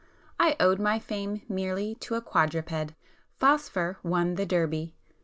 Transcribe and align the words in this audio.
—I 0.39 0.55
owed 0.59 0.79
my 0.79 0.97
fame 0.97 1.43
merely 1.47 1.93
to 1.99 2.15
a 2.15 2.21
quadruped;—'Phosphor' 2.21 3.97
won 4.01 4.33
the 4.33 4.47
Derby. 4.47 4.95